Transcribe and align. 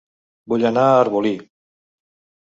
Vull 0.53 0.63
anar 0.69 0.85
a 0.93 0.95
Arbolí 1.01 1.33